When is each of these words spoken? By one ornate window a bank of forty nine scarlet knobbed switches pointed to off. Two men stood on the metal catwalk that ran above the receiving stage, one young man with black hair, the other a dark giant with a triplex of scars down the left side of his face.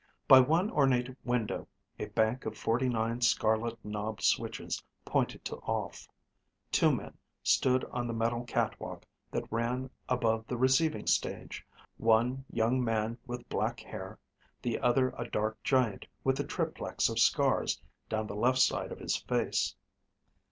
By 0.27 0.39
one 0.39 0.71
ornate 0.71 1.15
window 1.23 1.67
a 1.99 2.07
bank 2.07 2.47
of 2.47 2.57
forty 2.57 2.89
nine 2.89 3.21
scarlet 3.21 3.77
knobbed 3.85 4.23
switches 4.23 4.81
pointed 5.05 5.45
to 5.45 5.57
off. 5.57 6.07
Two 6.71 6.91
men 6.91 7.15
stood 7.43 7.85
on 7.85 8.07
the 8.07 8.13
metal 8.15 8.43
catwalk 8.43 9.05
that 9.29 9.51
ran 9.51 9.91
above 10.09 10.47
the 10.47 10.57
receiving 10.57 11.05
stage, 11.05 11.63
one 11.97 12.43
young 12.51 12.83
man 12.83 13.19
with 13.27 13.47
black 13.47 13.79
hair, 13.79 14.17
the 14.63 14.79
other 14.79 15.13
a 15.19 15.29
dark 15.29 15.61
giant 15.61 16.07
with 16.23 16.39
a 16.39 16.43
triplex 16.45 17.07
of 17.07 17.19
scars 17.19 17.79
down 18.09 18.25
the 18.25 18.35
left 18.35 18.57
side 18.57 18.91
of 18.91 18.97
his 18.97 19.17
face. 19.17 19.75